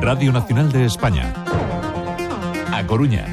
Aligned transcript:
Radio 0.00 0.32
Nacional 0.32 0.70
de 0.72 0.84
España. 0.86 1.32
A 2.72 2.84
Coruña. 2.86 3.26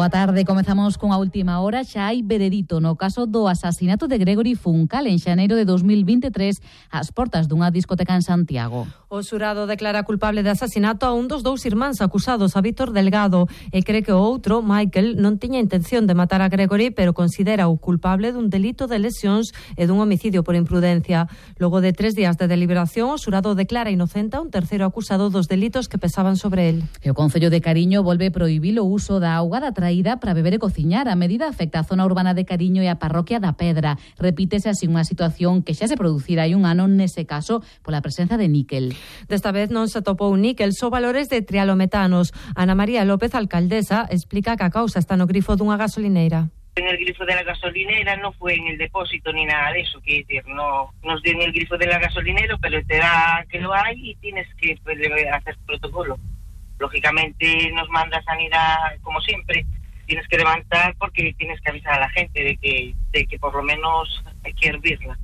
Boa 0.00 0.08
tarde, 0.08 0.46
comezamos 0.46 0.96
cunha 0.96 1.20
última 1.20 1.60
hora, 1.60 1.84
xa 1.84 2.08
hai 2.08 2.24
veredito 2.24 2.80
no 2.80 2.96
caso 2.96 3.28
do 3.28 3.44
asasinato 3.52 4.08
de 4.08 4.16
Gregory 4.16 4.56
Funcal 4.56 5.04
en 5.04 5.20
xaneiro 5.20 5.60
de 5.60 5.68
2023 5.68 6.56
ás 6.88 7.12
portas 7.12 7.52
dunha 7.52 7.68
discoteca 7.68 8.16
en 8.16 8.24
Santiago. 8.24 8.88
O 9.12 9.20
xurado 9.20 9.68
declara 9.68 10.08
culpable 10.08 10.40
de 10.40 10.56
asasinato 10.56 11.04
a 11.04 11.12
un 11.12 11.28
dos 11.28 11.44
dous 11.44 11.68
irmáns 11.68 12.00
acusados, 12.00 12.56
a 12.56 12.64
Víctor 12.64 12.96
Delgado, 12.96 13.44
e 13.76 13.84
cree 13.84 14.00
que 14.00 14.16
o 14.16 14.24
outro, 14.24 14.64
Michael, 14.64 15.20
non 15.20 15.36
tiña 15.36 15.60
intención 15.60 16.08
de 16.08 16.16
matar 16.16 16.40
a 16.40 16.48
Gregory, 16.48 16.88
pero 16.88 17.12
considera 17.12 17.68
o 17.68 17.76
culpable 17.76 18.32
dun 18.32 18.48
delito 18.48 18.88
de 18.88 19.04
lesións 19.04 19.52
e 19.76 19.84
dun 19.84 20.00
homicidio 20.00 20.40
por 20.40 20.56
imprudencia. 20.56 21.28
Logo 21.60 21.84
de 21.84 21.92
tres 21.92 22.16
días 22.16 22.40
de 22.40 22.48
deliberación, 22.48 23.12
o 23.12 23.20
xurado 23.20 23.52
declara 23.52 23.92
inocente 23.92 24.40
a 24.40 24.40
un 24.40 24.48
terceiro 24.48 24.88
acusado 24.88 25.28
dos 25.28 25.44
delitos 25.44 25.92
que 25.92 26.00
pesaban 26.00 26.40
sobre 26.40 26.72
el. 26.72 26.88
E 27.04 27.12
o 27.12 27.18
Concello 27.18 27.52
de 27.52 27.60
Cariño 27.60 28.00
volve 28.00 28.32
prohibir 28.32 28.80
o 28.80 28.88
uso 28.88 29.20
da 29.20 29.36
auga 29.36 29.60
da 29.60 29.76
traída 29.76 29.89
saída 29.90 30.20
para 30.20 30.34
beber 30.38 30.54
e 30.54 30.62
cociñar. 30.62 31.10
A 31.10 31.18
medida 31.18 31.50
afecta 31.50 31.82
a 31.82 31.84
zona 31.84 32.06
urbana 32.06 32.30
de 32.30 32.46
Cariño 32.46 32.78
e 32.78 32.86
a 32.86 33.02
parroquia 33.02 33.42
da 33.42 33.58
Pedra. 33.58 33.98
Repítese 34.22 34.70
así 34.70 34.86
unha 34.86 35.02
situación 35.02 35.66
que 35.66 35.74
xa 35.74 35.90
se 35.90 35.98
producirá 35.98 36.46
hai 36.46 36.54
un 36.54 36.62
ano 36.62 36.86
nese 36.86 37.26
caso 37.26 37.66
pola 37.82 37.98
presenza 37.98 38.38
de 38.38 38.46
níquel. 38.46 38.94
Desta 39.26 39.50
vez 39.50 39.74
non 39.74 39.90
se 39.90 39.98
topou 39.98 40.30
níquel, 40.38 40.78
só 40.78 40.94
valores 40.94 41.26
de 41.26 41.42
trialometanos. 41.42 42.30
Ana 42.54 42.78
María 42.78 43.02
López, 43.02 43.34
alcaldesa, 43.34 44.06
explica 44.14 44.54
que 44.54 44.62
a 44.62 44.70
causa 44.70 45.02
está 45.02 45.18
no 45.18 45.26
grifo 45.26 45.58
dunha 45.58 45.74
gasolineira 45.74 46.54
en 46.76 46.86
el 46.86 46.96
grifo 46.96 47.26
de 47.26 47.34
la 47.34 47.42
gasolinera, 47.42 48.16
no 48.16 48.32
fue 48.32 48.54
en 48.54 48.68
el 48.68 48.78
depósito 48.78 49.32
ni 49.34 49.44
nada 49.44 49.74
de 49.74 49.80
eso, 49.80 50.00
que 50.00 50.22
decir, 50.22 50.46
no 50.46 50.94
nos 51.02 51.20
dio 51.20 51.34
en 51.34 51.42
el 51.42 51.52
grifo 51.52 51.76
de 51.76 51.90
la 51.90 51.98
gasolinera, 51.98 52.56
pero 52.62 52.78
te 52.86 52.96
da 52.96 53.44
que 53.50 53.58
lo 53.58 53.74
hay 53.74 53.98
y 53.98 54.14
tienes 54.22 54.46
que 54.54 54.78
pues, 54.84 54.96
hacer 55.34 55.58
protocolo. 55.66 56.16
Lógicamente 56.78 57.70
nos 57.74 57.90
manda 57.90 58.22
sanidad, 58.22 58.78
como 59.02 59.20
siempre, 59.20 59.66
tienes 60.10 60.26
que 60.26 60.38
levantar 60.38 60.96
porque 60.98 61.32
tienes 61.38 61.60
que 61.60 61.70
avisar 61.70 61.94
a 61.94 62.00
la 62.00 62.10
gente 62.10 62.42
de 62.42 62.56
que, 62.56 62.94
de 63.12 63.26
que 63.26 63.38
por 63.38 63.54
lo 63.54 63.62
menos 63.62 64.08
hay 64.42 64.52
que 64.54 64.68
hervirla. 64.68 65.16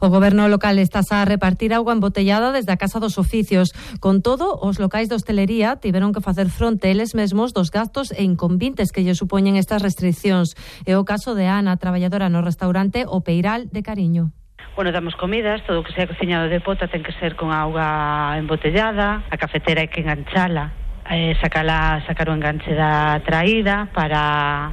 O 0.00 0.08
goberno 0.08 0.48
local 0.48 0.78
estás 0.78 1.12
a 1.12 1.22
repartir 1.26 1.74
auga 1.74 1.92
embotellada 1.92 2.50
desde 2.50 2.72
a 2.72 2.78
Casa 2.78 2.98
dos 2.98 3.18
Oficios. 3.18 3.76
Con 4.00 4.22
todo, 4.22 4.56
os 4.56 4.80
locais 4.80 5.10
de 5.10 5.16
hostelería 5.16 5.76
tiveron 5.76 6.16
que 6.16 6.24
facer 6.24 6.48
fronte 6.48 6.90
eles 6.90 7.12
mesmos 7.14 7.52
dos 7.52 7.68
gastos 7.70 8.08
e 8.16 8.24
inconvintes 8.24 8.88
que 8.88 9.04
lle 9.04 9.12
supoñen 9.12 9.60
estas 9.60 9.84
restriccións. 9.84 10.56
É 10.88 10.96
o 10.96 11.04
caso 11.04 11.36
de 11.36 11.44
Ana, 11.44 11.76
traballadora 11.76 12.32
no 12.32 12.40
restaurante 12.40 13.04
O 13.04 13.20
Peiral 13.20 13.68
de 13.68 13.84
Cariño. 13.84 14.32
Bueno, 14.80 14.96
damos 14.96 15.12
comidas, 15.20 15.60
todo 15.68 15.80
o 15.80 15.84
que 15.84 15.92
sea 15.92 16.08
cociñado 16.08 16.48
de 16.48 16.64
pota 16.64 16.88
ten 16.88 17.04
que 17.04 17.12
ser 17.20 17.36
con 17.36 17.52
auga 17.52 18.40
embotellada, 18.40 19.28
a 19.28 19.36
cafetera 19.36 19.84
hai 19.84 19.92
que 19.92 20.00
enganchala, 20.00 20.72
eh, 21.08 21.36
sacala, 21.40 22.02
sacar 22.06 22.28
o 22.28 22.34
enganche 22.34 22.74
da 22.74 23.20
traída 23.24 23.88
para 23.94 24.72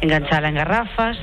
enganchala 0.00 0.48
en 0.48 0.54
garrafas, 0.54 1.16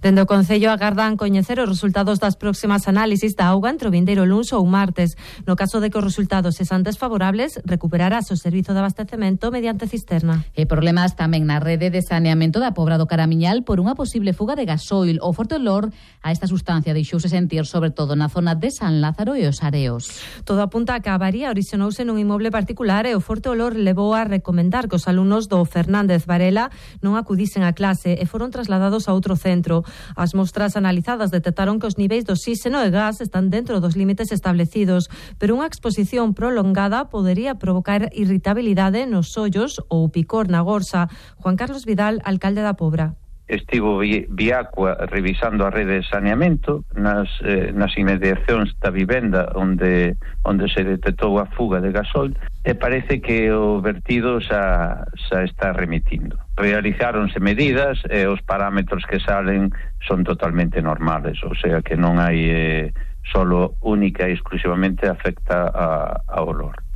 Dende 0.00 0.24
o 0.24 0.26
Concello 0.26 0.72
agardan 0.72 1.20
coñecer 1.20 1.60
os 1.60 1.68
resultados 1.68 2.16
das 2.16 2.40
próximas 2.40 2.88
análisis 2.88 3.36
da 3.36 3.52
auga 3.52 3.68
entre 3.68 3.84
o 3.84 3.92
vindeiro 3.92 4.24
luns 4.24 4.48
ou 4.56 4.64
martes. 4.64 5.12
No 5.44 5.60
caso 5.60 5.76
de 5.76 5.92
que 5.92 6.00
os 6.00 6.08
resultados 6.08 6.56
sean 6.56 6.80
desfavorables, 6.80 7.60
recuperarás 7.68 8.32
o 8.32 8.36
servizo 8.40 8.72
de 8.72 8.80
abastecemento 8.80 9.52
mediante 9.52 9.84
cisterna. 9.84 10.48
E 10.56 10.64
problemas 10.64 11.20
tamén 11.20 11.44
na 11.44 11.60
rede 11.60 11.92
de 11.92 12.00
saneamento 12.00 12.64
da 12.64 12.72
Pobra 12.72 12.96
do 12.96 13.04
Caramiñal 13.04 13.60
por 13.60 13.76
unha 13.76 13.92
posible 13.92 14.32
fuga 14.32 14.56
de 14.56 14.64
gasoil. 14.64 15.20
O 15.20 15.36
forte 15.36 15.60
olor 15.60 15.92
a 16.24 16.32
esta 16.32 16.48
sustancia 16.48 16.96
deixouse 16.96 17.28
sentir 17.28 17.68
sobre 17.68 17.92
todo 17.92 18.16
na 18.16 18.32
zona 18.32 18.56
de 18.56 18.72
San 18.72 19.04
Lázaro 19.04 19.36
e 19.36 19.44
os 19.44 19.60
Areos. 19.60 20.08
Todo 20.48 20.64
apunta 20.64 20.96
a 20.96 21.04
que 21.04 21.12
a 21.12 21.20
avaría 21.20 21.52
orixinouse 21.52 22.08
nun 22.08 22.16
inmoble 22.16 22.48
particular 22.48 23.04
e 23.04 23.12
o 23.12 23.20
forte 23.20 23.52
olor 23.52 23.76
levou 23.76 24.16
a 24.16 24.24
recomendar 24.24 24.88
que 24.88 24.96
os 24.96 25.04
alumnos 25.12 25.44
do 25.44 25.60
Fernández 25.68 26.24
Varela 26.24 26.72
non 27.04 27.20
acudisen 27.20 27.68
a 27.68 27.76
clase 27.76 28.16
e 28.16 28.24
foron 28.24 28.48
trasladados 28.48 29.04
a 29.04 29.12
outro 29.12 29.36
centro. 29.36 29.84
As 30.16 30.32
mostras 30.32 30.74
analizadas 30.74 31.30
detectaron 31.30 31.78
que 31.78 31.86
os 31.86 32.00
niveis 32.00 32.24
do 32.24 32.34
xíxeno 32.34 32.82
e 32.82 32.88
gas 32.88 33.20
están 33.20 33.52
dentro 33.52 33.78
dos 33.78 33.94
límites 33.94 34.32
establecidos, 34.32 35.12
pero 35.36 35.54
unha 35.54 35.68
exposición 35.68 36.32
prolongada 36.32 37.12
podería 37.12 37.60
provocar 37.60 38.08
irritabilidade 38.16 39.04
nos 39.04 39.36
ollos 39.36 39.78
ou 39.92 40.08
picor 40.08 40.48
na 40.48 40.64
gorsa. 40.64 41.12
Juan 41.36 41.60
Carlos 41.60 41.84
Vidal, 41.84 42.24
alcalde 42.24 42.64
da 42.64 42.74
Pobra 42.74 43.19
estivo 43.50 43.98
Biacua 43.98 44.94
revisando 45.10 45.66
a 45.66 45.70
rede 45.70 46.00
de 46.00 46.06
saneamento 46.06 46.86
nas, 46.94 47.28
eh, 47.42 47.74
nas 47.74 47.90
inmediacións 47.98 48.78
da 48.78 48.94
vivenda 48.94 49.50
onde, 49.58 50.14
onde 50.46 50.70
se 50.70 50.86
detectou 50.86 51.42
a 51.42 51.50
fuga 51.50 51.82
de 51.82 51.90
gasol 51.90 52.30
e 52.62 52.72
parece 52.78 53.18
que 53.18 53.50
o 53.50 53.82
vertido 53.82 54.38
xa, 54.38 55.02
xa 55.18 55.42
está 55.42 55.74
remitindo. 55.74 56.38
Realizáronse 56.54 57.42
medidas 57.42 57.98
e 58.06 58.30
os 58.30 58.38
parámetros 58.46 59.02
que 59.02 59.18
salen 59.18 59.74
son 60.06 60.22
totalmente 60.22 60.78
normales, 60.78 61.42
o 61.42 61.54
sea 61.58 61.82
que 61.82 61.98
non 61.98 62.22
hai 62.22 62.38
eh, 62.46 62.94
solo 63.26 63.74
única 63.82 64.30
e 64.30 64.32
exclusivamente 64.32 65.10
afecta 65.10 65.66
a, 65.74 66.22
a 66.22 66.38
olor. 66.46 66.89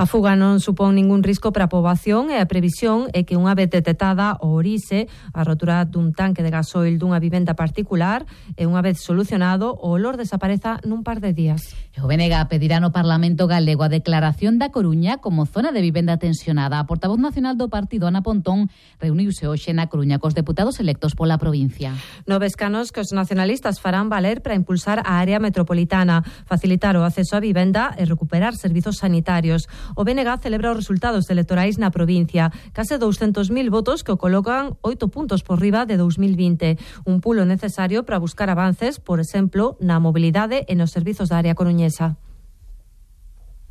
A 0.00 0.08
fuga 0.08 0.32
non 0.32 0.64
supón 0.64 0.96
ningún 0.96 1.20
risco 1.20 1.52
para 1.52 1.68
a 1.68 1.72
poboación 1.76 2.32
e 2.32 2.40
a 2.40 2.48
previsión 2.48 3.12
é 3.12 3.28
que 3.28 3.36
unha 3.36 3.52
vez 3.52 3.68
detectada 3.68 4.40
o 4.40 4.56
orixe, 4.56 5.12
a 5.36 5.44
rotura 5.44 5.84
dun 5.84 6.16
tanque 6.16 6.40
de 6.40 6.48
gasoil 6.48 6.96
dunha 6.96 7.20
vivenda 7.20 7.52
particular 7.52 8.24
e 8.56 8.64
unha 8.64 8.80
vez 8.80 9.04
solucionado, 9.04 9.76
o 9.76 9.92
olor 9.92 10.16
desapareza 10.16 10.80
nun 10.88 11.04
par 11.04 11.20
de 11.20 11.36
días. 11.36 11.76
O 12.00 12.08
BNG 12.08 12.32
pedirá 12.48 12.80
no 12.80 12.96
Parlamento 12.96 13.44
galego 13.44 13.84
a 13.84 13.92
declaración 13.92 14.56
da 14.56 14.72
Coruña 14.72 15.20
como 15.20 15.44
zona 15.44 15.68
de 15.68 15.84
vivenda 15.84 16.16
tensionada. 16.16 16.80
A 16.80 16.88
portavoz 16.88 17.20
nacional 17.20 17.60
do 17.60 17.68
partido, 17.68 18.08
Ana 18.08 18.24
Pontón, 18.24 18.72
reuniuse 19.04 19.52
hoxe 19.52 19.76
na 19.76 19.92
Coruña 19.92 20.16
cos 20.16 20.32
deputados 20.32 20.80
electos 20.80 21.12
pola 21.12 21.36
provincia. 21.36 21.92
Noves 22.24 22.56
canos 22.56 22.88
que 22.88 23.04
os 23.04 23.12
nacionalistas 23.12 23.84
farán 23.84 24.08
valer 24.08 24.40
para 24.40 24.56
impulsar 24.56 25.04
a 25.04 25.20
área 25.20 25.36
metropolitana, 25.44 26.24
facilitar 26.48 26.96
o 26.96 27.04
acceso 27.04 27.36
á 27.36 27.40
vivenda 27.44 27.92
e 28.00 28.08
recuperar 28.08 28.56
servizos 28.56 28.96
sanitarios 28.96 29.68
o 29.96 30.04
BNG 30.04 30.38
celebra 30.40 30.72
os 30.72 30.78
resultados 30.78 31.28
electorais 31.30 31.78
na 31.78 31.90
provincia. 31.90 32.52
Case 32.72 32.96
200.000 32.96 33.50
votos 33.70 34.02
que 34.02 34.12
o 34.12 34.20
colocan 34.20 34.78
8 34.82 35.08
puntos 35.08 35.42
por 35.42 35.60
riba 35.60 35.86
de 35.86 35.96
2020. 35.96 36.78
Un 37.04 37.20
pulo 37.20 37.44
necesario 37.44 38.06
para 38.06 38.22
buscar 38.22 38.50
avances, 38.50 39.02
por 39.02 39.20
exemplo, 39.20 39.76
na 39.80 39.98
mobilidade 39.98 40.64
e 40.68 40.74
nos 40.78 40.94
servizos 40.94 41.28
da 41.28 41.42
área 41.42 41.58
coruñesa. 41.58 42.16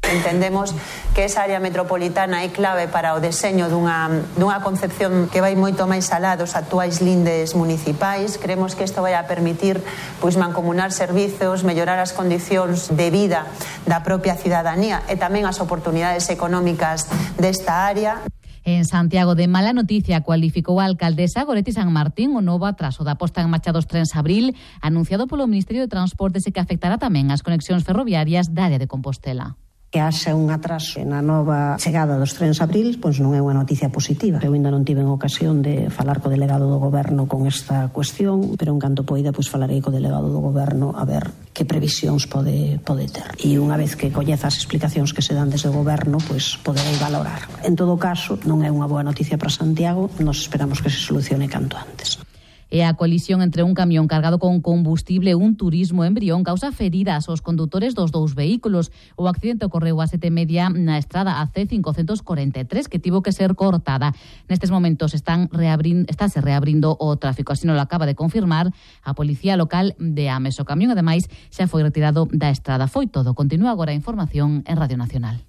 Entendemos 0.09 0.73
que 1.13 1.25
esa 1.25 1.45
área 1.45 1.61
metropolitana 1.61 2.41
é 2.41 2.49
clave 2.49 2.89
para 2.89 3.13
o 3.13 3.21
deseño 3.21 3.69
dunha, 3.69 4.09
dunha 4.33 4.57
concepción 4.65 5.29
que 5.29 5.37
vai 5.37 5.53
moito 5.53 5.85
máis 5.85 6.09
alá 6.09 6.33
dos 6.33 6.57
actuais 6.57 6.97
lindes 6.97 7.53
municipais. 7.53 8.41
Creemos 8.41 8.73
que 8.73 8.81
isto 8.89 9.05
vai 9.05 9.13
a 9.13 9.29
permitir 9.29 9.77
pois, 10.17 10.33
mancomunar 10.33 10.89
servizos, 10.89 11.61
mellorar 11.61 12.01
as 12.01 12.17
condicións 12.17 12.89
de 12.89 13.13
vida 13.13 13.45
da 13.85 14.01
propia 14.01 14.33
cidadanía 14.33 15.05
e 15.05 15.13
tamén 15.13 15.45
as 15.45 15.61
oportunidades 15.61 16.25
económicas 16.33 17.05
desta 17.37 17.85
área. 17.85 18.25
En 18.65 18.85
Santiago 18.85 19.37
de 19.37 19.47
Mala 19.47 19.73
Noticia 19.77 20.21
cualificou 20.25 20.81
a 20.81 20.89
alcaldesa 20.89 21.45
Goretti 21.45 21.71
San 21.71 21.93
Martín 21.93 22.33
o 22.33 22.41
novo 22.41 22.65
atraso 22.65 23.05
da 23.05 23.13
posta 23.13 23.45
en 23.45 23.49
marcha 23.53 23.69
dos 23.69 23.85
trens 23.85 24.17
abril 24.17 24.57
anunciado 24.81 25.29
polo 25.29 25.45
Ministerio 25.45 25.85
de 25.85 25.93
Transportes 25.93 26.49
e 26.49 26.51
que 26.51 26.61
afectará 26.61 26.97
tamén 26.97 27.29
as 27.29 27.45
conexións 27.45 27.85
ferroviarias 27.85 28.49
da 28.49 28.69
área 28.69 28.81
de 28.81 28.89
Compostela 28.89 29.57
que 29.89 29.99
haxa 29.99 30.37
un 30.37 30.53
atraso 30.53 31.01
na 31.01 31.17
nova 31.25 31.73
chegada 31.81 32.21
dos 32.21 32.37
trens 32.37 32.61
abril, 32.61 33.01
pois 33.01 33.17
non 33.17 33.33
é 33.33 33.41
unha 33.41 33.57
noticia 33.57 33.89
positiva. 33.89 34.37
Eu 34.45 34.53
ainda 34.53 34.69
non 34.69 34.85
tive 34.85 35.01
ocasión 35.01 35.65
de 35.65 35.89
falar 35.89 36.21
co 36.21 36.29
delegado 36.29 36.69
do 36.69 36.77
goberno 36.77 37.25
con 37.25 37.49
esta 37.49 37.89
cuestión, 37.89 38.53
pero 38.53 38.69
en 38.69 38.77
canto 38.77 39.01
poida, 39.01 39.33
pois 39.33 39.49
falarei 39.49 39.81
co 39.81 39.89
delegado 39.89 40.29
do 40.29 40.37
goberno 40.37 40.93
a 40.93 41.09
ver 41.09 41.33
que 41.57 41.65
previsións 41.65 42.29
pode, 42.29 42.77
pode 42.85 43.09
ter. 43.09 43.33
E 43.41 43.57
unha 43.57 43.81
vez 43.81 43.97
que 43.97 44.13
coñeza 44.13 44.45
as 44.45 44.61
explicacións 44.61 45.09
que 45.09 45.25
se 45.25 45.33
dan 45.33 45.49
desde 45.49 45.73
o 45.73 45.75
goberno, 45.75 46.21
pois 46.21 46.61
poderei 46.61 46.93
valorar. 47.01 47.49
En 47.65 47.73
todo 47.73 47.97
caso, 47.97 48.37
non 48.45 48.61
é 48.61 48.69
unha 48.69 48.85
boa 48.85 49.01
noticia 49.01 49.41
para 49.41 49.49
Santiago, 49.49 50.13
nos 50.21 50.45
esperamos 50.45 50.85
que 50.85 50.93
se 50.93 51.01
solucione 51.01 51.49
canto 51.49 51.81
antes 51.81 52.21
e 52.69 52.85
a 52.85 52.93
colisión 52.93 53.41
entre 53.41 53.65
un 53.65 53.73
camión 53.73 54.07
cargado 54.07 54.37
con 54.37 54.61
combustible 54.61 55.33
e 55.33 55.35
un 55.35 55.57
turismo 55.57 56.05
embrión 56.05 56.45
causa 56.45 56.71
feridas 56.71 57.27
aos 57.27 57.41
condutores 57.41 57.97
dos 57.97 58.13
dous 58.13 58.37
vehículos. 58.37 58.93
O 59.17 59.25
accidente 59.27 59.65
ocorreu 59.65 59.97
a 60.01 60.07
sete 60.07 60.29
media 60.29 60.69
na 60.69 61.01
estrada 61.01 61.41
AC543 61.41 62.85
que 62.85 63.01
tivo 63.01 63.25
que 63.25 63.33
ser 63.33 63.57
cortada. 63.57 64.13
Nestes 64.45 64.69
momentos 64.69 65.17
están 65.17 65.49
reabrin, 65.49 66.05
estáse 66.07 66.41
reabrindo 66.41 66.93
o 67.01 67.17
tráfico, 67.17 67.51
así 67.51 67.65
non 67.65 67.75
lo 67.75 67.83
acaba 67.83 68.05
de 68.05 68.13
confirmar 68.13 68.69
a 69.01 69.17
Policía 69.17 69.57
Local 69.57 69.97
de 69.97 70.29
Ames. 70.29 70.61
O 70.61 70.65
camión, 70.69 70.93
ademais, 70.93 71.25
xa 71.49 71.65
foi 71.65 71.81
retirado 71.81 72.29
da 72.29 72.53
estrada. 72.53 72.85
Foi 72.85 73.09
todo. 73.09 73.33
Continúa 73.33 73.73
agora 73.73 73.91
a 73.91 73.97
información 73.97 74.61
en 74.69 74.77
Radio 74.77 74.97
Nacional. 75.01 75.48